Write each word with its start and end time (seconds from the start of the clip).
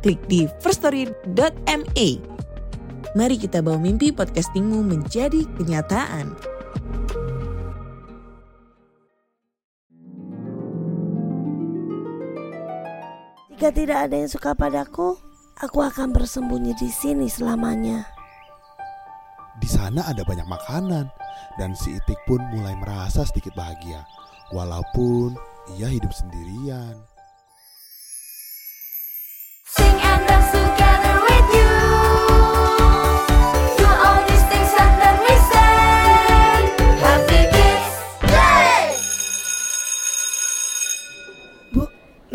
klik 0.00 0.20
di 0.26 0.48
firststory.me. 0.64 2.08
Mari 3.10 3.36
kita 3.36 3.60
bawa 3.60 3.76
mimpi 3.76 4.14
podcastingmu 4.14 4.86
menjadi 4.86 5.44
kenyataan. 5.58 6.32
Jika 13.60 13.68
tidak 13.76 13.98
ada 14.08 14.16
yang 14.16 14.30
suka 14.30 14.56
padaku, 14.56 15.20
aku 15.60 15.78
akan 15.84 16.16
bersembunyi 16.16 16.72
di 16.80 16.88
sini 16.88 17.28
selamanya. 17.28 18.08
Di 19.60 19.68
sana 19.68 20.08
ada 20.08 20.24
banyak 20.24 20.48
makanan 20.48 21.12
dan 21.60 21.76
si 21.76 21.92
Itik 21.92 22.16
pun 22.24 22.40
mulai 22.56 22.72
merasa 22.80 23.20
sedikit 23.28 23.52
bahagia. 23.52 24.00
Walaupun 24.56 25.36
ia 25.76 25.92
hidup 25.92 26.08
sendirian. 26.08 27.09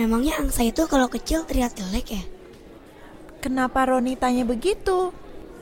Memangnya 0.06 0.38
angsa 0.38 0.62
itu 0.62 0.86
kalau 0.86 1.10
kecil 1.10 1.44
terlihat 1.50 1.74
jelek 1.74 2.08
ya? 2.14 2.24
Kenapa 3.42 3.90
Roni 3.90 4.14
tanya 4.14 4.46
begitu? 4.46 5.10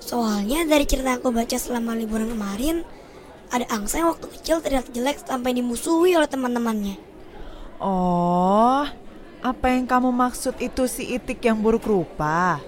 Soalnya 0.04 0.68
dari 0.68 0.84
cerita 0.84 1.16
aku 1.16 1.32
baca 1.32 1.56
selama 1.56 1.96
liburan 1.96 2.28
kemarin, 2.28 2.84
ada 3.48 3.64
angsa 3.72 4.04
yang 4.04 4.12
waktu 4.12 4.28
kecil 4.40 4.60
terlihat 4.60 4.92
jelek 4.92 5.24
sampai 5.24 5.56
dimusuhi 5.56 6.16
oleh 6.20 6.28
teman-temannya. 6.28 7.00
Oh, 7.80 8.88
apa 9.44 9.66
yang 9.72 9.84
kamu 9.84 10.12
maksud 10.16 10.56
itu 10.64 10.88
si 10.88 11.16
Itik 11.16 11.44
yang 11.44 11.60
buruk 11.60 11.84
rupa? 11.84 12.64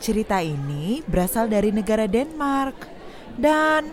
Cerita 0.00 0.44
ini 0.44 1.00
berasal 1.08 1.48
dari 1.48 1.72
negara 1.72 2.04
Denmark 2.04 2.76
dan 3.40 3.88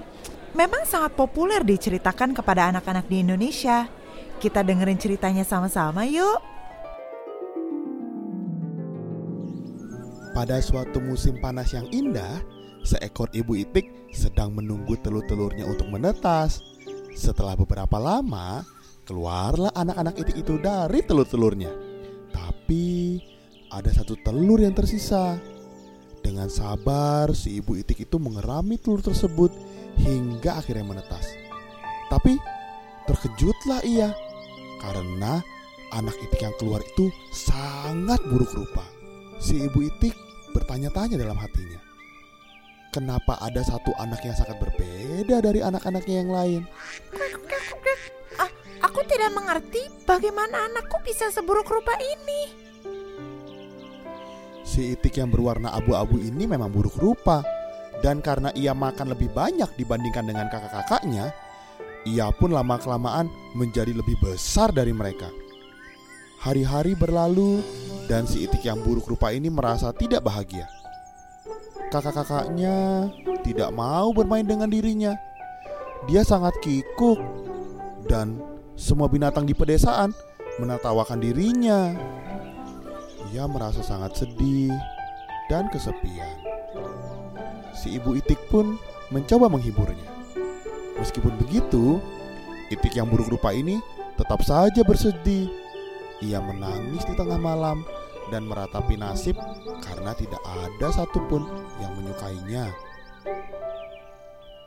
memang 0.51 0.83
sangat 0.83 1.15
populer 1.15 1.63
diceritakan 1.63 2.35
kepada 2.35 2.67
anak-anak 2.75 3.07
di 3.07 3.23
Indonesia. 3.23 3.87
Kita 4.43 4.59
dengerin 4.59 4.99
ceritanya 4.99 5.47
sama-sama 5.47 6.03
yuk. 6.03 6.50
Pada 10.31 10.63
suatu 10.63 11.03
musim 11.03 11.43
panas 11.43 11.75
yang 11.75 11.83
indah, 11.91 12.39
seekor 12.87 13.27
ibu 13.35 13.51
itik 13.51 13.91
sedang 14.15 14.55
menunggu 14.55 14.95
telur-telurnya 15.03 15.67
untuk 15.67 15.91
menetas. 15.91 16.63
Setelah 17.11 17.59
beberapa 17.59 17.99
lama, 17.99 18.63
keluarlah 19.03 19.75
anak-anak 19.75 20.15
itik 20.23 20.39
itu 20.39 20.55
dari 20.55 21.03
telur-telurnya. 21.03 21.67
Tapi 22.31 23.19
ada 23.75 23.91
satu 23.91 24.15
telur 24.23 24.63
yang 24.63 24.71
tersisa. 24.71 25.35
Dengan 26.23 26.47
sabar, 26.47 27.35
si 27.35 27.59
ibu 27.59 27.75
itik 27.75 28.07
itu 28.07 28.15
mengerami 28.15 28.79
telur 28.79 29.03
tersebut 29.03 29.51
hingga 29.99 30.63
akhirnya 30.63 30.87
menetas. 30.87 31.27
Tapi 32.07 32.39
terkejutlah 33.03 33.83
ia 33.83 34.15
karena 34.79 35.43
anak 35.91 36.15
itik 36.23 36.39
yang 36.39 36.55
keluar 36.55 36.79
itu 36.79 37.11
sangat 37.35 38.23
buruk 38.31 38.55
rupa. 38.55 39.00
Si 39.41 39.57
ibu 39.57 39.81
itik 39.81 40.13
bertanya-tanya 40.53 41.17
dalam 41.17 41.33
hatinya. 41.33 41.81
Kenapa 42.93 43.41
ada 43.41 43.65
satu 43.65 43.89
anak 43.97 44.21
yang 44.21 44.37
sangat 44.37 44.61
berbeda 44.61 45.41
dari 45.41 45.65
anak-anaknya 45.65 46.15
yang 46.21 46.29
lain? 46.29 46.61
Ah, 48.37 48.51
aku 48.85 49.01
tidak 49.09 49.33
mengerti 49.33 49.89
bagaimana 50.05 50.69
anakku 50.69 51.01
bisa 51.01 51.33
seburuk 51.33 51.65
rupa 51.65 51.97
ini. 51.97 52.53
Si 54.61 54.93
itik 54.93 55.17
yang 55.17 55.33
berwarna 55.33 55.73
abu-abu 55.73 56.21
ini 56.21 56.45
memang 56.45 56.69
buruk 56.69 57.01
rupa. 57.01 57.41
Dan 58.01 58.21
karena 58.21 58.49
ia 58.57 58.73
makan 58.73 59.13
lebih 59.13 59.29
banyak 59.29 59.77
dibandingkan 59.77 60.25
dengan 60.25 60.49
kakak-kakaknya, 60.49 61.29
ia 62.05 62.33
pun 62.33 62.49
lama-kelamaan 62.49 63.29
menjadi 63.53 63.93
lebih 63.93 64.17
besar 64.21 64.73
dari 64.73 64.89
mereka. 64.89 65.29
Hari-hari 66.41 66.97
berlalu 66.97 67.61
dan 68.11 68.27
si 68.27 68.43
itik 68.43 68.67
yang 68.67 68.83
buruk 68.83 69.07
rupa 69.07 69.31
ini 69.31 69.47
merasa 69.47 69.95
tidak 69.95 70.27
bahagia. 70.27 70.67
Kakak-kakaknya 71.95 73.07
tidak 73.39 73.71
mau 73.71 74.11
bermain 74.11 74.43
dengan 74.43 74.67
dirinya. 74.67 75.15
Dia 76.11 76.27
sangat 76.27 76.51
kikuk 76.59 77.15
dan 78.11 78.35
semua 78.75 79.07
binatang 79.07 79.47
di 79.47 79.55
pedesaan 79.55 80.11
menertawakan 80.59 81.23
dirinya. 81.23 81.95
Ia 83.31 83.47
merasa 83.47 83.79
sangat 83.79 84.19
sedih 84.19 84.75
dan 85.47 85.71
kesepian. 85.71 86.35
Si 87.71 87.95
ibu 87.95 88.19
itik 88.19 88.43
pun 88.51 88.75
mencoba 89.07 89.47
menghiburnya. 89.47 90.11
Meskipun 90.99 91.31
begitu, 91.47 92.03
itik 92.75 92.91
yang 92.91 93.07
buruk 93.07 93.31
rupa 93.31 93.55
ini 93.55 93.79
tetap 94.19 94.43
saja 94.43 94.83
bersedih. 94.83 95.47
Ia 96.19 96.43
menangis 96.43 97.07
di 97.07 97.15
tengah 97.15 97.39
malam 97.39 97.81
dan 98.31 98.47
meratapi 98.47 98.95
nasib 98.95 99.35
karena 99.83 100.15
tidak 100.15 100.39
ada 100.47 100.87
satupun 100.95 101.43
yang 101.83 101.91
menyukainya. 101.99 102.71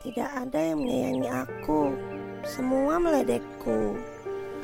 Tidak 0.05 0.31
ada 0.37 0.61
yang 0.61 0.85
menyayangi 0.85 1.29
aku. 1.33 1.97
Semua 2.45 3.01
meledekku. 3.01 3.97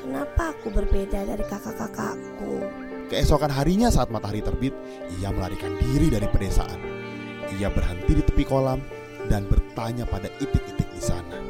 Kenapa 0.04 0.52
aku 0.52 0.68
berbeda 0.68 1.24
dari 1.24 1.44
kakak-kakakku? 1.48 2.60
Keesokan 3.08 3.48
harinya 3.48 3.88
saat 3.88 4.12
matahari 4.12 4.44
terbit, 4.44 4.76
ia 5.16 5.32
melarikan 5.32 5.80
diri 5.80 6.12
dari 6.12 6.28
pedesaan. 6.28 6.76
Ia 7.56 7.72
berhenti 7.72 8.20
di 8.20 8.22
tepi 8.22 8.44
kolam 8.44 8.84
dan 9.32 9.48
bertanya 9.48 10.04
pada 10.04 10.28
itik-itik 10.38 10.88
di 10.92 11.02
sana. 11.02 11.40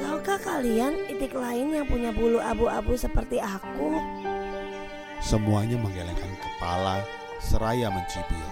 Tahukah 0.00 0.40
kalian 0.40 1.06
itik 1.12 1.36
lain 1.36 1.76
yang 1.76 1.86
punya 1.86 2.10
bulu 2.10 2.40
abu-abu 2.40 2.96
seperti 2.96 3.38
aku? 3.38 3.92
Semuanya 5.18 5.76
menggelengkan 5.76 6.30
kepala 6.38 7.02
seraya 7.42 7.90
mencibir. 7.90 8.48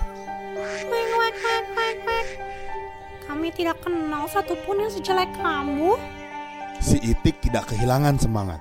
Kami 3.27 3.49
tidak 3.55 3.79
kenal 3.85 4.27
satupun 4.27 4.83
yang 4.83 4.91
sejelek 4.91 5.31
kamu. 5.39 5.95
Si 6.83 6.99
itik 7.03 7.39
tidak 7.43 7.71
kehilangan 7.71 8.19
semangat. 8.19 8.61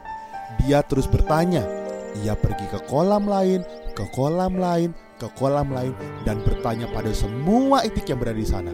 Dia 0.62 0.86
terus 0.86 1.10
bertanya. 1.10 1.66
Ia 2.24 2.38
pergi 2.38 2.70
ke 2.72 2.80
kolam 2.88 3.28
lain, 3.28 3.66
ke 3.92 4.06
kolam 4.16 4.56
lain, 4.56 4.96
ke 5.20 5.28
kolam 5.36 5.74
lain, 5.74 5.92
dan 6.24 6.40
bertanya 6.46 6.88
pada 6.94 7.12
semua 7.12 7.84
itik 7.84 8.08
yang 8.08 8.20
berada 8.22 8.40
di 8.40 8.48
sana. 8.48 8.72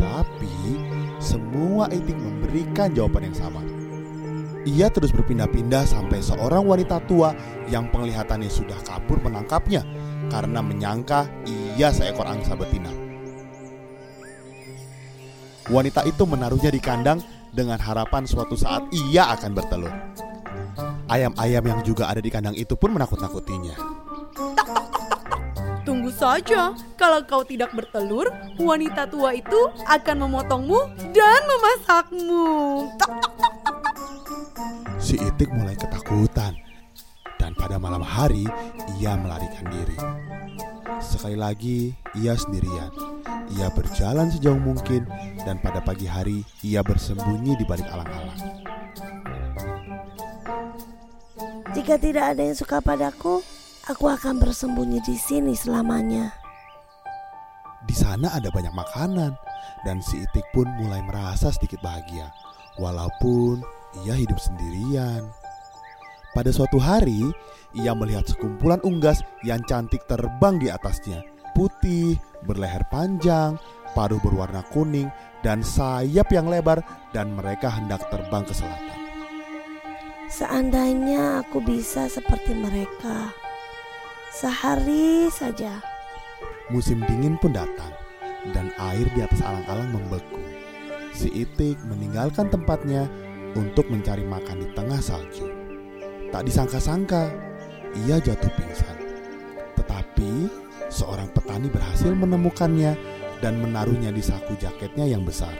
Tapi 0.00 0.80
semua 1.22 1.86
itik 1.92 2.18
memberikan 2.18 2.90
jawaban 2.90 3.30
yang 3.30 3.38
sama. 3.38 3.81
Ia 4.62 4.86
terus 4.94 5.10
berpindah-pindah 5.10 5.82
sampai 5.90 6.22
seorang 6.22 6.62
wanita 6.62 7.02
tua 7.10 7.34
yang 7.66 7.90
penglihatannya 7.90 8.46
sudah 8.46 8.78
kabur 8.86 9.18
menangkapnya 9.18 9.82
karena 10.30 10.62
menyangka 10.62 11.26
ia 11.74 11.90
seekor 11.90 12.30
angsa 12.30 12.54
betina. 12.54 12.90
Wanita 15.66 16.06
itu 16.06 16.22
menaruhnya 16.26 16.70
di 16.70 16.78
kandang 16.78 17.18
dengan 17.50 17.78
harapan 17.82 18.22
suatu 18.22 18.54
saat 18.54 18.86
ia 18.94 19.30
akan 19.34 19.50
bertelur. 19.50 19.94
Ayam-ayam 21.10 21.64
yang 21.66 21.80
juga 21.82 22.06
ada 22.06 22.22
di 22.22 22.30
kandang 22.30 22.54
itu 22.54 22.78
pun 22.78 22.94
menakut-nakutinya. 22.94 23.74
Tunggu 25.82 26.14
saja, 26.14 26.70
kalau 26.94 27.20
kau 27.26 27.42
tidak 27.42 27.74
bertelur, 27.74 28.30
wanita 28.54 29.10
tua 29.10 29.34
itu 29.34 29.70
akan 29.90 30.16
memotongmu 30.24 30.78
dan 31.10 31.40
memasakmu. 31.50 32.46
Tok. 33.02 33.21
Si 35.12 35.20
itik 35.20 35.52
mulai 35.52 35.76
ketakutan 35.76 36.56
dan 37.36 37.52
pada 37.52 37.76
malam 37.76 38.00
hari 38.00 38.48
ia 38.96 39.12
melarikan 39.12 39.68
diri. 39.68 40.00
Sekali 41.04 41.36
lagi 41.36 41.92
ia 42.16 42.32
sendirian. 42.32 42.88
Ia 43.52 43.68
berjalan 43.76 44.32
sejauh 44.32 44.56
mungkin 44.56 45.04
dan 45.44 45.60
pada 45.60 45.84
pagi 45.84 46.08
hari 46.08 46.40
ia 46.64 46.80
bersembunyi 46.80 47.60
di 47.60 47.64
balik 47.68 47.92
alang-alang. 47.92 48.40
Jika 51.76 52.00
tidak 52.00 52.32
ada 52.32 52.48
yang 52.48 52.56
suka 52.56 52.80
padaku, 52.80 53.44
aku 53.92 54.08
akan 54.08 54.40
bersembunyi 54.40 55.04
di 55.04 55.20
sini 55.20 55.52
selamanya. 55.52 56.32
Di 57.84 57.92
sana 57.92 58.32
ada 58.32 58.48
banyak 58.48 58.72
makanan 58.72 59.36
dan 59.84 60.00
si 60.00 60.24
Itik 60.24 60.48
pun 60.56 60.64
mulai 60.80 61.04
merasa 61.04 61.52
sedikit 61.52 61.84
bahagia 61.84 62.32
walaupun 62.80 63.81
ia 64.00 64.16
hidup 64.16 64.40
sendirian. 64.40 65.24
Pada 66.32 66.48
suatu 66.48 66.80
hari, 66.80 67.28
ia 67.76 67.92
melihat 67.92 68.24
sekumpulan 68.24 68.80
unggas 68.80 69.20
yang 69.44 69.60
cantik 69.68 70.00
terbang 70.08 70.56
di 70.56 70.72
atasnya. 70.72 71.20
Putih, 71.52 72.16
berleher 72.48 72.80
panjang, 72.88 73.60
paruh 73.92 74.16
berwarna 74.24 74.64
kuning, 74.72 75.12
dan 75.44 75.60
sayap 75.60 76.32
yang 76.32 76.48
lebar 76.48 76.80
dan 77.12 77.36
mereka 77.36 77.68
hendak 77.68 78.00
terbang 78.08 78.46
ke 78.48 78.54
selatan. 78.56 78.98
Seandainya 80.32 81.44
aku 81.44 81.60
bisa 81.60 82.08
seperti 82.08 82.56
mereka. 82.56 83.28
Sehari 84.32 85.28
saja. 85.28 85.84
Musim 86.72 87.04
dingin 87.04 87.36
pun 87.36 87.52
datang 87.52 87.92
dan 88.56 88.72
air 88.80 89.04
di 89.12 89.20
atas 89.20 89.44
alang-alang 89.44 89.92
membeku. 89.92 90.40
Si 91.12 91.28
Itik 91.28 91.76
meninggalkan 91.84 92.48
tempatnya 92.48 93.04
untuk 93.54 93.88
mencari 93.88 94.24
makan 94.24 94.64
di 94.64 94.68
tengah 94.72 95.00
salju. 95.00 95.48
Tak 96.32 96.48
disangka-sangka, 96.48 97.28
ia 98.08 98.16
jatuh 98.16 98.52
pingsan. 98.56 98.96
Tetapi 99.76 100.48
seorang 100.88 101.28
petani 101.32 101.68
berhasil 101.68 102.12
menemukannya 102.12 102.96
dan 103.44 103.60
menaruhnya 103.60 104.14
di 104.14 104.22
saku 104.24 104.56
jaketnya 104.56 105.04
yang 105.04 105.26
besar. 105.26 105.52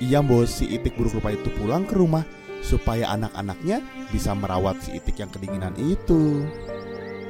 Ia 0.00 0.24
membawa 0.24 0.48
si 0.48 0.64
Itik 0.68 0.96
buruk 0.96 1.20
rupa 1.20 1.32
itu 1.36 1.52
pulang 1.56 1.84
ke 1.84 1.96
rumah 1.96 2.24
supaya 2.60 3.12
anak-anaknya 3.16 3.80
bisa 4.12 4.32
merawat 4.32 4.80
si 4.80 4.96
Itik 4.96 5.20
yang 5.20 5.30
kedinginan 5.32 5.76
itu. 5.76 6.44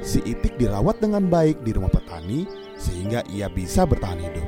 Si 0.01 0.23
Itik 0.23 0.57
dirawat 0.57 0.99
dengan 1.03 1.27
baik 1.27 1.61
di 1.61 1.71
rumah 1.75 1.91
petani 1.91 2.47
sehingga 2.79 3.21
ia 3.29 3.51
bisa 3.51 3.85
bertahan 3.85 4.19
hidup. 4.19 4.47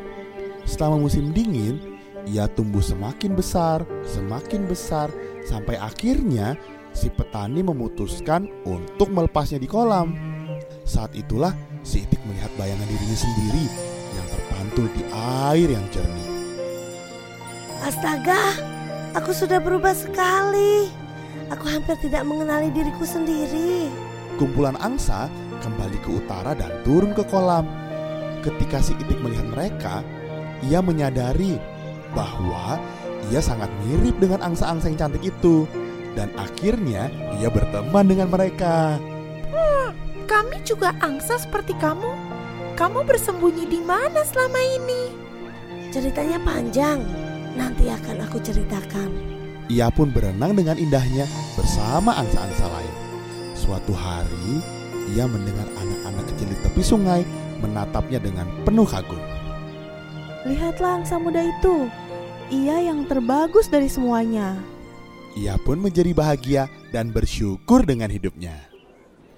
Selama 0.63 1.05
musim 1.05 1.35
dingin, 1.35 1.99
ia 2.23 2.47
tumbuh 2.47 2.81
semakin 2.81 3.35
besar, 3.35 3.83
semakin 4.07 4.63
besar, 4.65 5.11
sampai 5.43 5.75
akhirnya 5.79 6.55
si 6.93 7.09
petani 7.09 7.65
memutuskan 7.65 8.47
untuk 8.63 9.09
melepasnya 9.09 9.59
di 9.59 9.67
kolam. 9.67 10.13
Saat 10.83 11.15
itulah 11.15 11.51
si 11.81 12.03
Itik 12.03 12.19
melihat 12.27 12.51
bayangan 12.55 12.87
dirinya 12.87 13.17
sendiri 13.17 13.65
yang 14.13 14.27
terpantul 14.29 14.85
di 14.93 15.03
air 15.49 15.67
yang 15.73 15.85
jernih. 15.91 16.29
Astaga, 17.83 18.55
aku 19.11 19.35
sudah 19.35 19.59
berubah 19.59 19.91
sekali. 19.91 20.87
Aku 21.51 21.67
hampir 21.67 21.99
tidak 21.99 22.23
mengenali 22.23 22.71
diriku 22.71 23.03
sendiri. 23.03 23.91
Kumpulan 24.39 24.79
angsa 24.79 25.27
kembali 25.59 25.97
ke 26.01 26.09
utara 26.23 26.55
dan 26.55 26.71
turun 26.87 27.11
ke 27.11 27.23
kolam. 27.27 27.67
Ketika 28.43 28.79
si 28.83 28.95
Itik 28.95 29.19
melihat 29.23 29.47
mereka, 29.51 29.95
ia 30.63 30.79
menyadari 30.79 31.59
bahwa 32.15 32.79
ia 33.31 33.39
sangat 33.39 33.69
mirip 33.85 34.17
dengan 34.19 34.41
angsa-angsa 34.41 34.91
yang 34.91 34.99
cantik 34.99 35.23
itu. 35.23 35.69
Dan 36.13 36.29
akhirnya 36.35 37.09
ia 37.39 37.49
berteman 37.49 38.05
dengan 38.05 38.29
mereka. 38.29 38.99
Kami 40.23 40.65
juga 40.65 40.95
angsa 40.97 41.37
seperti 41.37 41.77
kamu. 41.77 42.09
Kamu 42.73 43.05
bersembunyi 43.05 43.69
di 43.69 43.77
mana 43.85 44.25
selama 44.25 44.57
ini? 44.57 45.13
Ceritanya 45.93 46.41
panjang. 46.41 47.05
Nanti 47.53 47.85
akan 47.85 48.25
aku 48.25 48.41
ceritakan. 48.41 49.13
Ia 49.69 49.93
pun 49.93 50.09
berenang 50.09 50.57
dengan 50.57 50.79
indahnya 50.81 51.29
bersama 51.53 52.17
angsa-angsa 52.17 52.65
lain. 52.65 52.95
Suatu 53.53 53.93
hari, 53.93 54.57
ia 55.13 55.29
mendengar 55.29 55.69
anak-anak 55.77 56.25
kecil 56.33 56.47
di 56.49 56.57
tepi 56.65 56.81
sungai 56.81 57.21
menatapnya 57.61 58.17
dengan 58.17 58.49
penuh 58.65 58.89
kagum. 58.89 59.21
Lihatlah 60.49 61.03
angsa 61.03 61.21
muda 61.21 61.45
itu. 61.45 61.87
Ia 62.53 62.85
yang 62.85 63.09
terbagus 63.09 63.65
dari 63.65 63.89
semuanya. 63.89 64.53
Ia 65.33 65.57
pun 65.57 65.81
menjadi 65.81 66.13
bahagia 66.13 66.69
dan 66.93 67.09
bersyukur 67.09 67.81
dengan 67.81 68.13
hidupnya. 68.13 68.53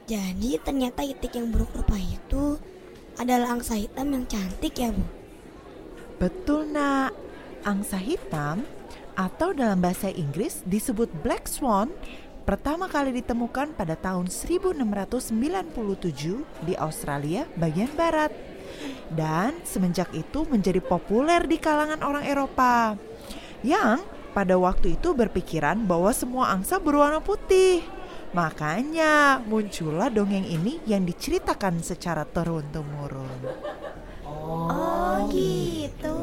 Jadi 0.03 0.59
ternyata 0.59 0.99
itik 0.99 1.39
yang 1.39 1.47
buruk 1.47 1.71
rupa 1.71 1.95
itu 1.95 2.59
adalah 3.15 3.55
angsa 3.55 3.79
hitam 3.79 4.11
yang 4.11 4.27
cantik 4.27 4.75
ya 4.75 4.91
bu. 4.91 4.99
Betul 6.19 6.75
nak, 6.75 7.15
angsa 7.63 7.95
hitam 7.95 8.67
atau 9.15 9.55
dalam 9.55 9.79
bahasa 9.79 10.11
Inggris 10.11 10.59
disebut 10.67 11.07
black 11.23 11.47
swan 11.47 11.95
pertama 12.43 12.91
kali 12.91 13.15
ditemukan 13.15 13.79
pada 13.79 13.95
tahun 13.95 14.27
1697 14.27 15.71
di 16.67 16.75
Australia 16.75 17.47
bagian 17.55 17.95
barat. 17.95 18.35
Dan 19.13 19.61
semenjak 19.61 20.09
itu 20.17 20.47
menjadi 20.49 20.81
populer 20.81 21.45
di 21.45 21.61
kalangan 21.61 22.01
orang 22.01 22.25
Eropa 22.25 22.97
yang 23.61 24.01
pada 24.35 24.59
waktu 24.59 24.99
itu 24.99 25.15
berpikiran 25.15 25.87
bahwa 25.87 26.11
semua 26.11 26.51
angsa 26.51 26.81
berwarna 26.81 27.23
putih. 27.23 27.85
Makanya 28.35 29.39
muncullah 29.47 30.11
dongeng 30.11 30.43
ini 30.43 30.83
yang 30.83 31.07
diceritakan 31.07 31.79
secara 31.79 32.27
turun-temurun. 32.27 33.39
Oh 34.27 35.23
gitu. 35.31 36.19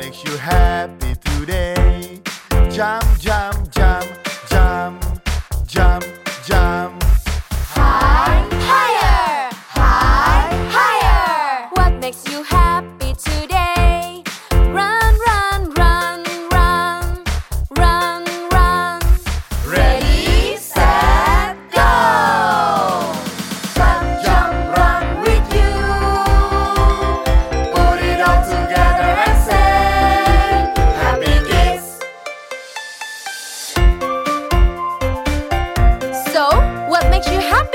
Makes 0.00 0.24
you 0.24 0.34
happy 0.38 1.09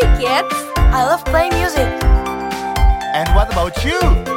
happy, 0.02 0.24
kids? 0.24 0.54
I 0.78 1.06
love 1.06 1.24
playing 1.26 1.54
music. 1.54 1.88
And 3.14 3.30
what 3.36 3.52
about 3.52 3.84
you? 3.84 4.35